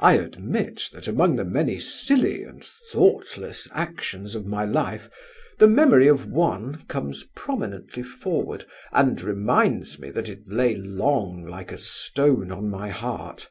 I 0.00 0.14
admit, 0.14 0.88
that 0.92 1.06
among 1.06 1.36
the 1.36 1.44
many 1.44 1.78
silly 1.78 2.42
and 2.42 2.64
thoughtless 2.64 3.68
actions 3.70 4.34
of 4.34 4.46
my 4.46 4.64
life, 4.64 5.08
the 5.58 5.68
memory 5.68 6.08
of 6.08 6.26
one 6.28 6.84
comes 6.88 7.22
prominently 7.36 8.02
forward 8.02 8.66
and 8.90 9.22
reminds 9.22 10.00
me 10.00 10.10
that 10.10 10.28
it 10.28 10.48
lay 10.48 10.74
long 10.74 11.46
like 11.46 11.70
a 11.70 11.78
stone 11.78 12.50
on 12.50 12.68
my 12.68 12.88
heart. 12.88 13.48